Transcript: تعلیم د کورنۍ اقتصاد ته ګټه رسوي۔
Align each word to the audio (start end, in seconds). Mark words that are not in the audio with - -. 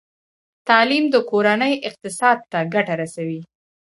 تعلیم 0.67 1.05
د 1.13 1.15
کورنۍ 1.29 1.73
اقتصاد 1.89 2.37
ته 2.51 2.59
ګټه 2.73 2.93
رسوي۔ 3.01 3.41